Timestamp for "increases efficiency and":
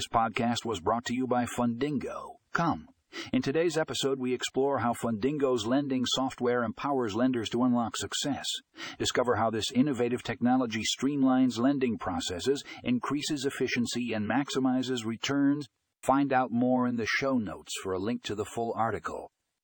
12.82-14.26